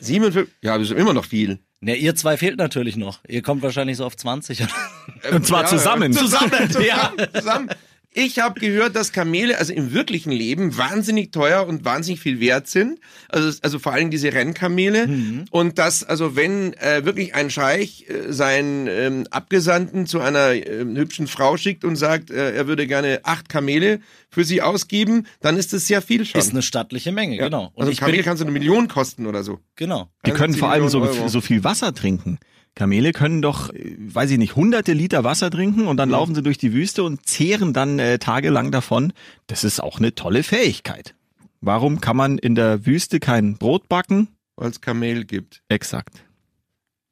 [0.00, 0.52] 57.
[0.62, 1.58] Ja, das ist immer noch viel.
[1.80, 3.20] Ne, ihr zwei fehlt natürlich noch.
[3.26, 4.60] Ihr kommt wahrscheinlich so auf 20.
[4.62, 5.36] oder?
[5.36, 6.12] Und zwar zusammen.
[6.12, 7.12] Zusammen, zusammen, Ja.
[7.34, 7.68] zusammen.
[8.14, 12.68] Ich habe gehört, dass Kamele also im wirklichen Leben wahnsinnig teuer und wahnsinnig viel wert
[12.68, 13.00] sind.
[13.30, 15.06] Also, also vor allem diese Rennkamele.
[15.06, 15.44] Mhm.
[15.50, 20.94] Und dass also wenn äh, wirklich ein Scheich äh, seinen ähm, Abgesandten zu einer ähm,
[20.96, 25.56] hübschen Frau schickt und sagt, äh, er würde gerne acht Kamele für sie ausgeben, dann
[25.56, 26.38] ist das sehr viel schon.
[26.38, 27.44] Ist eine stattliche Menge, Ja.
[27.44, 27.70] genau.
[27.74, 29.60] Und also ich Kamel bin, kann so eine Million kosten oder so.
[29.76, 30.08] genau.
[30.26, 32.38] Die können 71 vor allem so, so viel Wasser trinken.
[32.74, 36.42] Kamele können doch, äh, weiß ich nicht, hunderte Liter Wasser trinken und dann laufen sie
[36.42, 39.12] durch die Wüste und zehren dann äh, tagelang davon.
[39.46, 41.14] Das ist auch eine tolle Fähigkeit.
[41.60, 44.28] Warum kann man in der Wüste kein Brot backen?
[44.56, 45.62] Weil es Kamel gibt.
[45.68, 46.24] Exakt.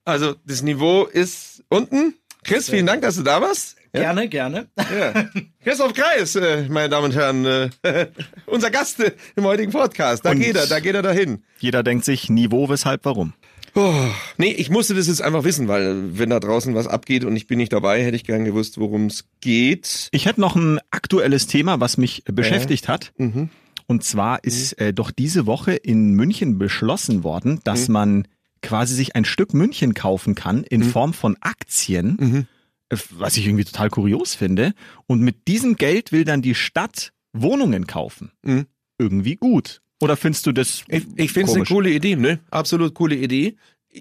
[0.04, 2.14] Also das Niveau ist unten.
[2.42, 3.76] Chris, vielen Dank, dass du da warst.
[3.92, 4.00] Ja.
[4.00, 4.66] Gerne, gerne.
[4.76, 5.28] Ja.
[5.64, 7.70] Christoph Kreis, äh, meine Damen und Herren, äh,
[8.46, 10.24] unser Gast äh, im heutigen Podcast.
[10.24, 11.42] Da Und- geht er, da geht er dahin.
[11.58, 13.34] Jeder denkt sich, Niveau, weshalb, warum.
[13.74, 13.94] Oh,
[14.38, 17.36] nee, ich musste das jetzt einfach wissen, weil äh, wenn da draußen was abgeht und
[17.36, 20.08] ich bin nicht dabei, hätte ich gern gewusst, worum es geht.
[20.12, 23.12] Ich hätte noch ein aktuelles Thema, was mich beschäftigt hat.
[23.16, 23.48] Mhm.
[23.86, 27.92] Und zwar ist äh, doch diese Woche in München beschlossen worden, dass Mhm.
[27.92, 28.28] man
[28.62, 32.46] quasi sich ein Stück München kaufen kann in Form von Aktien, Mhm.
[32.90, 34.74] äh, was ich irgendwie total kurios finde.
[35.06, 38.32] Und mit diesem Geld will dann die Stadt Wohnungen kaufen.
[38.42, 38.66] Mhm.
[38.98, 39.80] Irgendwie gut.
[40.00, 40.82] Oder findest du das?
[40.88, 42.40] Ich, ich finde es eine coole Idee, ne?
[42.50, 43.56] Absolut coole Idee.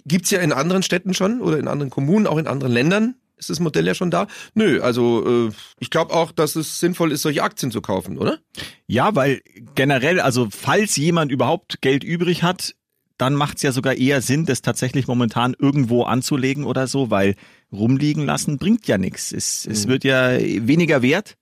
[0.06, 3.16] Gibt's ja in anderen Städten schon oder in anderen Kommunen, auch in anderen Ländern.
[3.38, 4.28] Ist das Modell ja schon da?
[4.54, 8.40] Nö, also äh, ich glaube auch, dass es sinnvoll ist, solche Aktien zu kaufen, oder?
[8.86, 9.42] Ja, weil
[9.76, 12.76] generell, also falls jemand überhaupt Geld übrig hat,
[13.18, 17.36] dann macht es ja sogar eher Sinn, das tatsächlich momentan irgendwo anzulegen oder so, weil
[17.72, 19.32] rumliegen lassen bringt ja nichts.
[19.32, 19.90] Es, es Mhm.
[19.90, 21.36] wird ja weniger wert,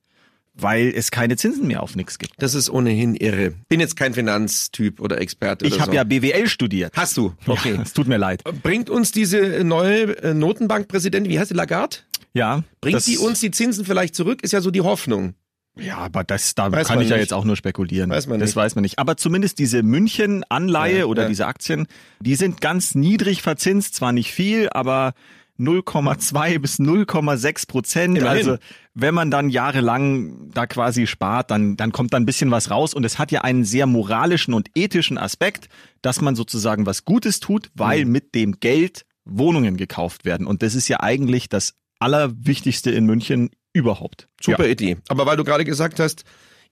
[0.60, 2.34] weil es keine Zinsen mehr auf nichts gibt.
[2.38, 3.52] Das ist ohnehin irre.
[3.68, 5.96] Bin jetzt kein Finanztyp oder Experte Ich habe so.
[5.96, 6.92] ja BWL studiert.
[6.96, 7.34] Hast du?
[7.46, 7.74] Okay.
[7.76, 8.42] Ja, es tut mir leid.
[8.62, 11.98] Bringt uns diese neue äh, Notenbankpräsidentin, wie heißt sie, Lagarde?
[12.34, 12.62] Ja.
[12.80, 14.42] Bringt das, die uns die Zinsen vielleicht zurück?
[14.42, 15.34] Ist ja so die Hoffnung.
[15.80, 17.22] Ja, aber das, da Weiß kann ich ja nicht.
[17.22, 18.10] jetzt auch nur spekulieren.
[18.10, 18.56] Weiß man das nicht.
[18.56, 18.98] weiß man nicht.
[18.98, 21.28] Aber zumindest diese München-Anleihe Ja, oder ja.
[21.28, 21.86] diese Aktien,
[22.20, 25.14] die sind ganz niedrig verzinst, zwar nicht viel, aber
[25.58, 28.18] 0,2 bis 0,6 Prozent.
[28.18, 28.36] Immerhin.
[28.38, 28.58] Also
[28.94, 32.94] wenn man dann jahrelang da quasi spart, dann, dann kommt da ein bisschen was raus.
[32.94, 35.68] Und es hat ja einen sehr moralischen und ethischen Aspekt,
[36.02, 38.12] dass man sozusagen was Gutes tut, weil Mhm.
[38.12, 40.46] mit dem Geld Wohnungen gekauft werden.
[40.46, 44.28] Und das ist ja eigentlich das Allerwichtigste in München überhaupt.
[44.40, 44.70] Super Ja.
[44.72, 44.96] Idee.
[45.08, 46.24] Aber weil du gerade gesagt hast,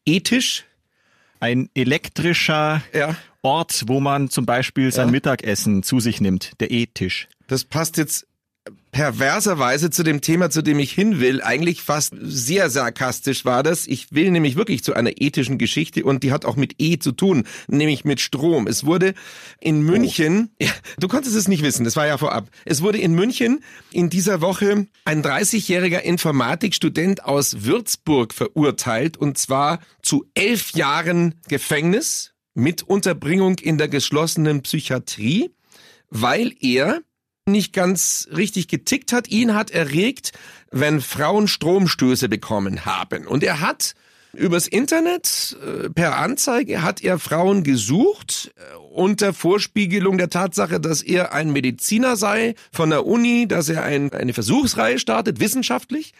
[0.06, 0.64] ethisch,
[1.38, 5.12] Ein elektrischer ja, Ort, wo man zum Beispiel sein Ja.
[5.12, 7.28] Mittagessen zu sich nimmt, der E-Tisch.
[7.46, 8.26] das passt jetzt
[8.96, 11.42] perverserweise zu dem Thema, zu dem ich hin will.
[11.42, 13.86] Eigentlich fast sehr sarkastisch war das.
[13.86, 17.12] Ich will nämlich wirklich zu einer ethischen Geschichte und die hat auch mit E zu
[17.12, 18.66] tun, nämlich mit Strom.
[18.66, 19.12] Es wurde
[19.60, 22.48] in München, ja, du konntest es nicht wissen, das war ja vorab.
[22.64, 29.80] Es wurde in München in dieser Woche ein 30-jähriger Informatikstudent aus Würzburg verurteilt und zwar
[30.00, 35.50] zu elf Jahren Gefängnis mit Unterbringung in der geschlossenen Psychiatrie,
[36.08, 37.02] weil er
[37.48, 39.28] nicht ganz richtig getickt hat.
[39.28, 40.32] Ihn hat erregt,
[40.72, 43.26] wenn Frauen Stromstöße bekommen haben.
[43.26, 43.94] Und er hat
[44.32, 51.02] übers Internet äh, per Anzeige hat er Frauen gesucht äh, unter Vorspiegelung der Tatsache, dass
[51.02, 56.14] er ein Mediziner sei von der Uni, dass er ein, eine Versuchsreihe startet, wissenschaftlich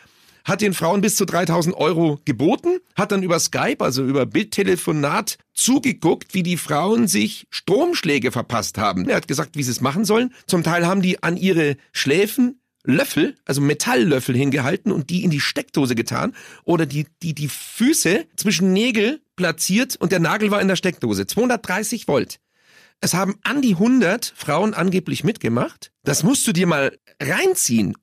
[0.46, 5.38] hat den Frauen bis zu 3000 Euro geboten, hat dann über Skype, also über Bildtelefonat,
[5.52, 9.08] zugeguckt, wie die Frauen sich Stromschläge verpasst haben.
[9.08, 10.32] Er hat gesagt, wie sie es machen sollen.
[10.46, 15.40] Zum Teil haben die an ihre Schläfen Löffel, also Metalllöffel hingehalten und die in die
[15.40, 20.68] Steckdose getan oder die, die, die Füße zwischen Nägel platziert und der Nagel war in
[20.68, 21.26] der Steckdose.
[21.26, 22.38] 230 Volt.
[23.00, 25.90] Es haben an die 100 Frauen angeblich mitgemacht.
[26.04, 27.96] Das musst du dir mal reinziehen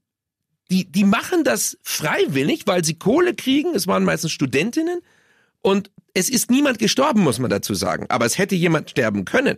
[0.71, 3.75] die, die machen das freiwillig, weil sie Kohle kriegen.
[3.75, 5.01] Es waren meistens Studentinnen.
[5.61, 8.05] Und es ist niemand gestorben, muss man dazu sagen.
[8.09, 9.57] Aber es hätte jemand sterben können.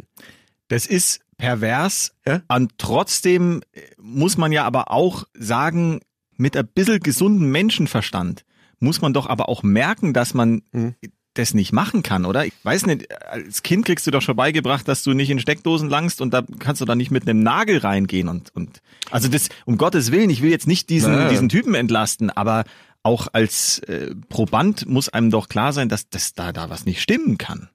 [0.68, 2.14] Das ist pervers.
[2.26, 2.42] Ja?
[2.48, 6.02] Und trotzdem äh, muss man ja aber auch sagen,
[6.38, 8.46] mit ein bisschen gesunden Menschenverstand
[8.80, 10.96] muss man doch aber auch merken, dass man Mhm.
[11.36, 12.46] Das nicht machen kann, oder?
[12.46, 15.90] Ich weiß nicht, als Kind kriegst du doch schon beigebracht, dass du nicht in Steckdosen
[15.90, 19.50] langst und da kannst du dann nicht mit einem Nagel reingehen und, und also das,
[19.66, 21.30] um Gottes Willen, ich will jetzt nicht diesen, Naja.
[21.30, 22.64] diesen Typen entlasten, aber
[23.04, 27.02] auch als äh, Proband muss einem doch klar sein, dass, dass da, da was nicht
[27.02, 27.70] stimmen kann.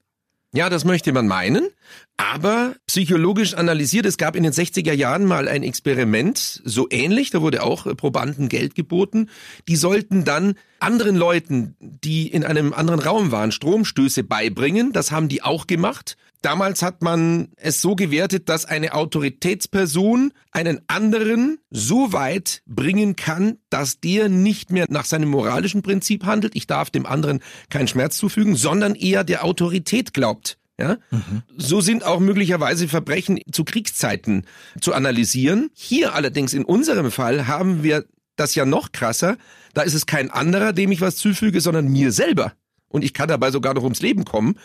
[0.53, 1.69] Ja, das möchte man meinen.
[2.17, 7.41] Aber psychologisch analysiert, es gab in den 60er Jahren mal ein Experiment, so ähnlich, da
[7.41, 9.31] wurde auch Probanden Geld geboten.
[9.69, 14.93] Die sollten dann anderen Leuten, die in einem anderen Raum waren, Stromstöße beibringen.
[14.93, 16.17] Das haben die auch gemacht.
[16.43, 23.59] Damals hat man es so gewertet, dass eine Autoritätsperson einen anderen so weit bringen kann,
[23.69, 28.17] dass der nicht mehr nach seinem moralischen Prinzip handelt, ich darf dem anderen keinen Schmerz
[28.17, 30.59] zufügen, sondern eher der Autorität glaubt.
[30.79, 30.97] Ja?
[31.11, 31.43] Mhm.
[31.59, 34.47] So sind auch möglicherweise Verbrechen zu Kriegszeiten
[34.81, 35.71] zu analysieren.
[35.75, 39.37] Hier allerdings in unserem Fall haben wir das ja noch krasser.
[39.75, 42.55] Da ist es kein anderer, dem ich was zufüge, sondern mir selber.
[42.89, 44.57] Und ich kann dabei sogar noch ums Leben kommen.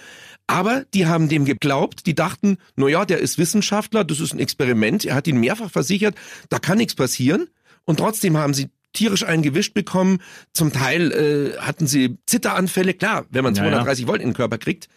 [0.47, 4.39] Aber die haben dem geglaubt, die dachten, na ja, der ist Wissenschaftler, das ist ein
[4.39, 6.15] Experiment, er hat ihn mehrfach versichert,
[6.49, 7.47] da kann nichts passieren.
[7.84, 10.19] Und trotzdem haben sie tierisch einen gewischt bekommen.
[10.53, 14.12] Zum Teil äh, hatten sie Zitteranfälle, klar, wenn man 230 ja, ja.
[14.12, 14.88] Volt in den Körper kriegt.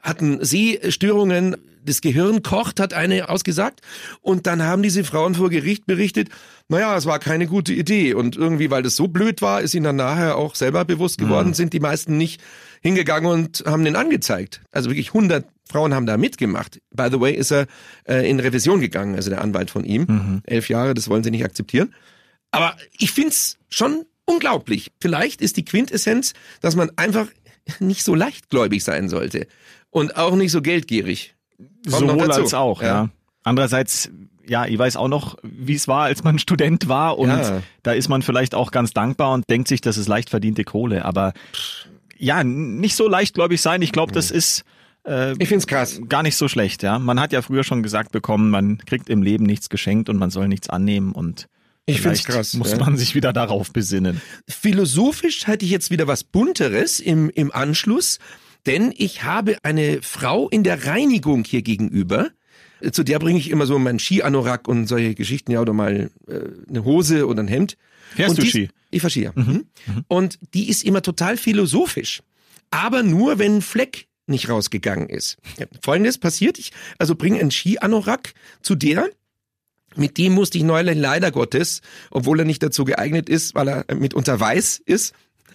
[0.00, 1.56] Hatten Sehstörungen,
[1.86, 3.80] das Gehirn kocht, hat eine ausgesagt.
[4.20, 6.28] Und dann haben diese Frauen vor Gericht berichtet,
[6.68, 8.14] naja, es war keine gute Idee.
[8.14, 11.48] Und irgendwie, weil das so blöd war, ist ihnen dann nachher auch selber bewusst geworden,
[11.48, 11.54] mhm.
[11.54, 12.42] sind die meisten nicht
[12.82, 14.62] hingegangen und haben den angezeigt.
[14.72, 16.80] Also wirklich 100 Frauen haben da mitgemacht.
[16.90, 17.66] By the way, ist er
[18.04, 20.06] äh, in Revision gegangen, also der Anwalt von ihm.
[20.08, 20.42] Mhm.
[20.44, 21.94] Elf Jahre, das wollen sie nicht akzeptieren.
[22.50, 24.92] Aber ich find's schon unglaublich.
[25.00, 27.28] Vielleicht ist die Quintessenz, dass man einfach
[27.80, 29.46] nicht so leichtgläubig sein sollte
[29.96, 31.34] und auch nicht so geldgierig.
[31.90, 32.88] Kommt Sowohl als auch, ja.
[32.88, 33.08] ja.
[33.44, 34.10] Andererseits,
[34.46, 37.62] ja, ich weiß auch noch, wie es war, als man Student war und ja.
[37.82, 41.06] da ist man vielleicht auch ganz dankbar und denkt sich, das ist leicht verdiente Kohle,
[41.06, 41.32] aber
[42.18, 43.80] ja, nicht so leichtgläubig sein.
[43.80, 44.64] Ich glaube, das ist
[45.06, 45.98] äh, ich find's krass.
[46.10, 46.98] Gar nicht so schlecht, ja.
[46.98, 50.28] Man hat ja früher schon gesagt bekommen, man kriegt im Leben nichts geschenkt und man
[50.28, 51.46] soll nichts annehmen und
[51.86, 52.52] ich find's krass.
[52.52, 52.78] Muss ja.
[52.78, 54.20] man sich wieder darauf besinnen.
[54.46, 58.18] Philosophisch hätte ich jetzt wieder was Bunteres im, im Anschluss,
[58.66, 62.30] denn ich habe eine Frau in der Reinigung hier gegenüber.
[62.92, 66.40] Zu der bringe ich immer so meinen Ski-Anorak und solche Geschichten, ja, oder mal äh,
[66.68, 67.76] eine Hose oder ein Hemd.
[68.14, 68.68] Fährst und du Ski?
[68.90, 69.32] Ich fahre Ski, ja.
[69.34, 69.66] Mhm.
[69.86, 70.04] Mhm.
[70.08, 72.22] Und die ist immer total philosophisch.
[72.70, 75.38] Aber nur, wenn ein Fleck nicht rausgegangen ist.
[75.80, 79.08] Folgendes passiert, ich also bringe einen Ski-Anorak zu der,
[79.94, 83.94] mit dem musste ich neulich leider Gottes, obwohl er nicht dazu geeignet ist, weil er
[83.94, 85.14] mitunter weiß ist,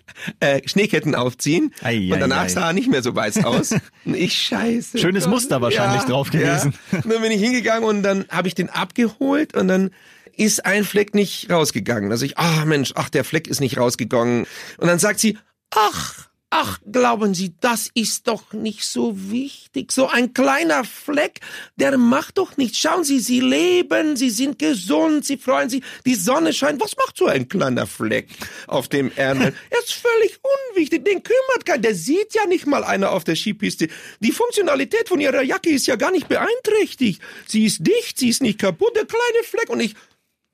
[0.39, 3.71] äh, Schneeketten aufziehen ei, und danach ei, sah er nicht mehr so weiß aus.
[4.05, 4.97] Und ich scheiße.
[4.97, 5.33] Schönes Gott.
[5.33, 6.73] Muster wahrscheinlich ja, drauf gewesen.
[6.91, 6.99] Ja.
[6.99, 9.91] Und dann bin ich hingegangen und dann habe ich den abgeholt und dann
[10.35, 12.11] ist ein Fleck nicht rausgegangen.
[12.11, 14.47] Also ich, ach Mensch, ach der Fleck ist nicht rausgegangen.
[14.77, 15.37] Und dann sagt sie,
[15.69, 19.93] ach, Ach, glauben Sie, das ist doch nicht so wichtig.
[19.93, 21.39] So ein kleiner Fleck,
[21.77, 22.77] der macht doch nichts.
[22.77, 26.81] Schauen Sie, Sie leben, Sie sind gesund, Sie freuen sich, die Sonne scheint.
[26.81, 28.27] Was macht so ein kleiner Fleck
[28.67, 29.55] auf dem Ärmel?
[29.69, 30.39] er ist völlig
[30.73, 31.83] unwichtig, den kümmert keiner.
[31.83, 33.87] Der sieht ja nicht mal einer auf der Skipiste.
[34.19, 37.21] Die Funktionalität von Ihrer Jacke ist ja gar nicht beeinträchtigt.
[37.47, 39.69] Sie ist dicht, sie ist nicht kaputt, der kleine Fleck.
[39.69, 39.95] Und ich,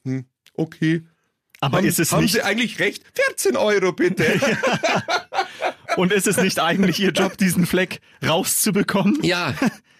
[0.03, 1.07] hm, okay.
[1.59, 2.33] Aber haben, ist es haben nicht...
[2.33, 3.03] Sie eigentlich recht?
[3.15, 4.25] 14 Euro bitte.
[5.97, 9.23] Und ist es nicht eigentlich Ihr Job, diesen Fleck rauszubekommen?
[9.23, 9.55] Ja.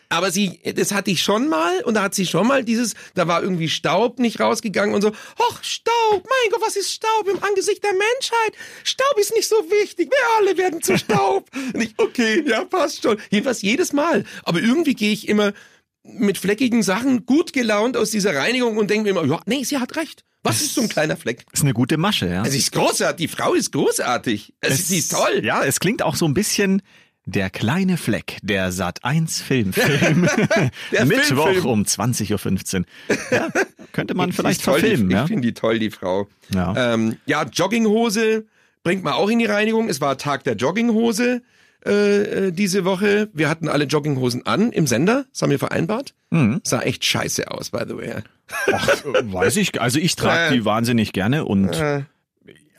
[0.10, 3.28] Aber sie, das hatte ich schon mal und da hat sie schon mal dieses, da
[3.28, 7.44] war irgendwie Staub nicht rausgegangen und so, ach Staub, mein Gott, was ist Staub im
[7.44, 8.54] Angesicht der Menschheit?
[8.86, 11.50] Staub ist nicht so wichtig, wir alle werden zu Staub.
[11.74, 13.18] und ich, okay, ja, passt schon.
[13.32, 14.24] Jedenfalls jedes Mal.
[14.44, 15.52] Aber irgendwie gehe ich immer
[16.04, 19.78] mit fleckigen Sachen gut gelaunt aus dieser Reinigung und denke mir immer, ja, nee, sie
[19.78, 20.24] hat recht.
[20.48, 21.46] Was ist so ein kleiner Fleck?
[21.52, 22.42] Ist eine gute Masche, ja.
[22.42, 24.54] Also ist großartig, die Frau ist großartig.
[24.62, 25.42] Also es, sie ist toll.
[25.44, 26.82] Ja, es klingt auch so ein bisschen
[27.26, 30.22] der kleine Fleck, der Sat 1 Filmfilm.
[31.06, 31.66] Mittwoch Filmfilm.
[31.66, 32.86] um 20.15 Uhr.
[33.32, 33.50] Ja,
[33.92, 35.10] könnte man ich vielleicht verfilmen.
[35.10, 35.24] Die, ja?
[35.24, 36.28] Ich finde die toll, die Frau.
[36.54, 36.94] Ja.
[36.94, 38.46] Ähm, ja, Jogginghose
[38.84, 39.90] bringt man auch in die Reinigung.
[39.90, 41.42] Es war Tag der Jogginghose
[41.88, 43.30] äh, äh diese Woche.
[43.34, 46.14] Wir hatten alle Jogginghosen an im Sender, das haben wir vereinbart.
[46.30, 46.62] Mhm.
[46.64, 48.14] Sah echt scheiße aus, by the way.
[48.72, 48.88] Ach,
[49.24, 49.80] weiß ich.
[49.82, 51.72] Also ich trage die wahnsinnig gerne und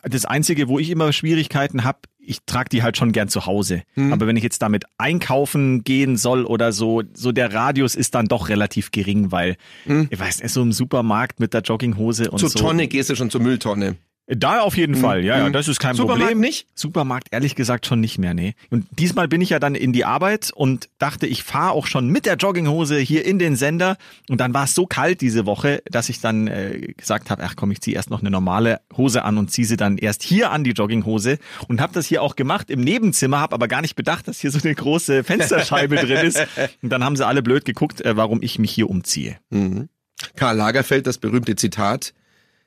[0.03, 3.83] das Einzige, wo ich immer Schwierigkeiten habe, ich trage die halt schon gern zu Hause.
[3.94, 4.12] Hm.
[4.12, 8.27] Aber wenn ich jetzt damit einkaufen gehen soll oder so, so der Radius ist dann
[8.27, 10.09] doch relativ gering, weil hm.
[10.11, 12.59] ich weiß nicht, so im Supermarkt mit der Jogginghose und zur so.
[12.59, 13.97] Zur Tonne gehst du schon zur Mülltonne.
[14.30, 15.00] Da auf jeden mhm.
[15.00, 15.54] Fall, ja, ja, hm.
[15.54, 16.40] das ist kein Supermarkt Problem.
[16.40, 16.66] nicht?
[16.74, 18.54] Supermarkt ehrlich gesagt schon nicht mehr, nee.
[18.68, 22.08] Und diesmal bin ich ja dann in die Arbeit und dachte, ich fahre auch schon
[22.08, 23.96] mit der Jogginghose hier in den Sender
[24.28, 27.56] und dann war es so kalt diese Woche, dass ich dann äh, gesagt habe, ach
[27.56, 30.50] komm, ich ziehe erst noch eine normale Hose an und ziehe sie dann erst hier
[30.50, 33.96] an die Jogginghose und habe das hier auch gemacht im Nebenzimmer, habe aber gar nicht
[33.96, 36.46] bedacht, dass hier so eine große Fensterscheibe drin ist
[36.82, 39.38] und dann haben sie alle blöd geguckt, äh, warum ich mich hier umziehe.
[39.48, 39.88] Mhm.
[40.36, 42.12] Karl Lagerfeld, das berühmte Zitat,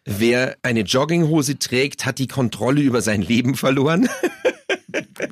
[0.06, 4.10] Wer eine Jogginghose trägt, hat die Kontrolle über sein Leben verloren.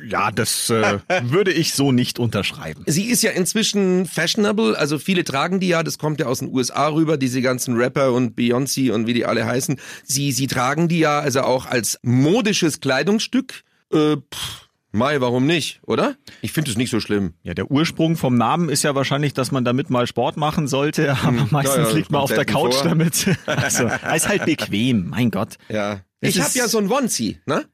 [0.07, 2.83] Ja, das äh, würde ich so nicht unterschreiben.
[2.87, 6.53] Sie ist ja inzwischen fashionable, also viele tragen die ja, das kommt ja aus den
[6.53, 9.79] USA rüber, diese ganzen Rapper und Beyoncé und wie die alle heißen.
[10.03, 13.63] Sie, sie tragen die ja also auch als modisches Kleidungsstück.
[13.91, 16.15] Äh, pff, Mai, warum nicht, oder?
[16.41, 17.33] Ich finde es nicht so schlimm.
[17.43, 21.15] Ja, der Ursprung vom Namen ist ja wahrscheinlich, dass man damit mal Sport machen sollte,
[21.23, 23.37] aber meistens ja, liegt man auf der Couch selten damit.
[23.45, 25.57] Also, ist halt bequem, mein Gott.
[25.69, 26.01] Ja.
[26.21, 27.65] Es Ich habe ja so ein Onesie, ne?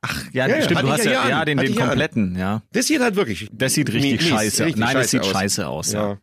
[0.00, 1.88] Ach, ja, Ja, stimmt, du hast ja ja, den, den an.
[1.88, 2.62] kompletten, ja.
[2.72, 3.48] Das sieht halt wirklich.
[3.52, 5.30] Das sieht richtig mies, scheiße, richtig nein, das sieht aus.
[5.30, 6.10] scheiße aus, ja.
[6.10, 6.18] ja.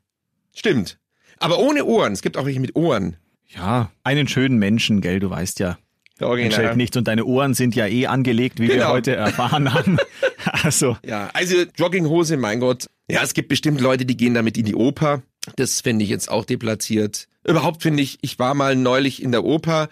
[0.54, 1.00] Stimmt.
[1.38, 2.12] Aber ohne Ohren.
[2.12, 3.16] Es gibt auch welche mit Ohren.
[3.48, 5.78] Ja, einen schönen Menschen, gell, du weißt ja.
[6.20, 8.90] Der Entscheidet nichts und deine Ohren sind ja eh angelegt, wie wir Genau.
[8.90, 9.98] heute erfahren haben.
[10.64, 12.88] Also, Ja, also Jogginghose, mein Gott.
[13.10, 15.22] Ja, es gibt bestimmt Leute, die gehen damit in die Oper.
[15.58, 17.28] Das finde ich jetzt auch deplatziert.
[17.46, 19.90] Überhaupt finde ich, ich war mal neulich in der Oper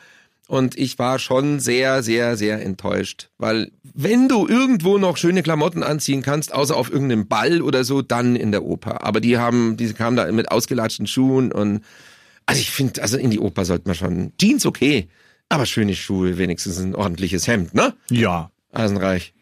[0.48, 3.30] und ich war schon sehr, sehr, sehr enttäuscht.
[3.38, 8.02] Weil wenn du irgendwo noch schöne Klamotten anziehen kannst, außer auf irgendeinem Ball oder so,
[8.02, 9.04] dann in der Oper.
[9.06, 11.82] Aber die haben, die kamen da mit ausgelatschten Schuhen und
[12.46, 14.32] also ich finde, also in die Oper sollte man schon.
[14.40, 15.10] Jeans okay,
[15.50, 17.94] aber schöne Schuhe, wenigstens ein ordentliches Hemd, ne?
[18.10, 18.52] ja.
[18.74, 19.34] Eisenreich.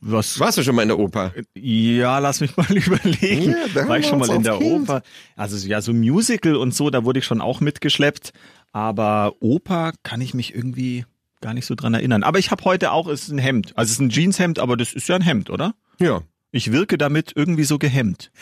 [0.00, 1.32] Was, Warst du schon mal in der Oper?
[1.54, 3.54] Ja, lass mich mal überlegen.
[3.74, 4.88] Ja, War ich schon mal in der Kind.
[4.88, 5.02] Oper?
[5.36, 8.32] Also ja, so Musical und so, da wurde ich schon auch mitgeschleppt.
[8.72, 11.04] Aber Oper kann ich mich irgendwie
[11.40, 12.22] gar nicht so dran erinnern.
[12.22, 13.72] Aber ich habe heute auch, es ist ein Hemd.
[13.76, 15.74] Also es ist ein Jeanshemd, aber das ist ja ein Hemd, oder?
[15.98, 16.22] Ja.
[16.50, 18.32] Ich wirke damit irgendwie so gehemmt.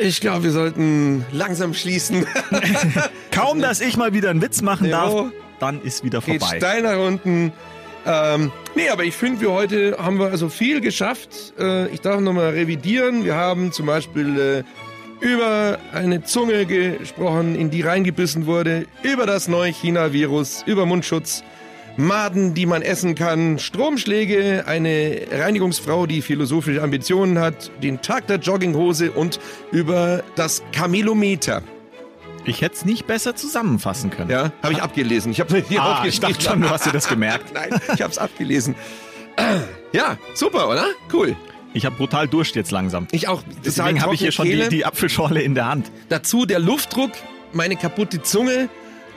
[0.00, 2.24] Ich glaube, wir sollten langsam schließen.
[3.30, 5.26] Kaum, dass ich mal wieder einen Witz machen darf,
[5.64, 6.58] dann ist wieder Geht vorbei.
[6.58, 7.52] steil nach unten.
[8.06, 11.54] Ähm, nee, aber ich finde, wir heute haben wir also viel geschafft.
[11.58, 13.24] Äh, ich darf nochmal revidieren.
[13.24, 19.48] Wir haben zum Beispiel äh, über eine Zunge gesprochen, in die reingebissen wurde, über das
[19.48, 21.42] neue China-Virus, über Mundschutz,
[21.96, 28.38] Maden, die man essen kann, Stromschläge, eine Reinigungsfrau, die philosophische Ambitionen hat, den Tag der
[28.38, 29.38] Jogginghose und
[29.70, 31.62] über das Kamelometer.
[32.46, 34.30] Ich hätte es nicht besser zusammenfassen können.
[34.30, 35.32] Ja, habe ich abgelesen.
[35.32, 37.52] Ich habe hier Ah, ich dachte schon, du hast dir das gemerkt.
[37.54, 38.74] Nein, ich habe es abgelesen.
[39.92, 40.86] Ja, super, oder?
[41.12, 41.36] Cool.
[41.72, 43.06] Ich habe brutal Durst jetzt langsam.
[43.12, 43.42] Ich auch.
[43.64, 45.90] Deswegen habe ich hier schon die, die Apfelschorle in der Hand.
[46.08, 47.12] Dazu der Luftdruck,
[47.52, 48.68] meine kaputte Zunge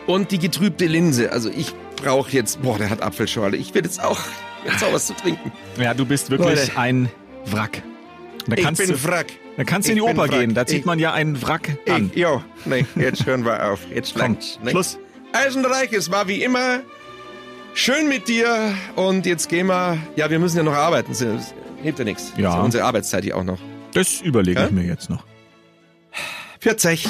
[0.06, 1.32] und die getrübte Linse.
[1.32, 3.58] Also ich brauche jetzt, boah, der hat Apfelschorle.
[3.58, 4.20] Ich will jetzt auch,
[4.66, 5.52] jetzt auch was zu trinken.
[5.80, 6.78] Ja, du bist wirklich Leute.
[6.78, 7.10] ein
[7.46, 7.82] Wrack.
[8.48, 9.28] Da Ich bin du, Wrack.
[9.58, 10.54] Da kannst du in die Ich Oper gehen.
[10.54, 12.12] Da zieht Ich- man ja einen Wrack an.
[12.14, 13.80] Ich, jo, nee, jetzt hören wir auf.
[13.94, 14.60] Jetzt langt's.
[14.64, 14.72] Nee.
[14.72, 14.98] Schluss.
[15.34, 16.80] Eisenreich, es war wie immer
[17.74, 21.14] schön mit dir und jetzt gehen wir, ja, wir müssen ja noch arbeiten.
[21.84, 22.32] Hilft ja nichts.
[22.38, 22.60] Ja.
[22.62, 23.60] Unsere Arbeitszeit hier auch noch.
[23.94, 24.72] Das überlege ich Ja?
[24.72, 25.24] mir jetzt noch.
[26.60, 27.08] 40.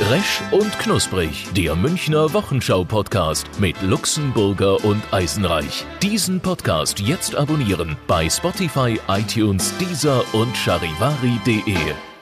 [0.00, 5.86] Resch und Knusprig, der Münchner Wochenschau-Podcast mit Luxemburger und Eisenreich.
[6.02, 12.13] Diesen Podcast jetzt abonnieren bei Spotify, iTunes, Deezer und charivari.de.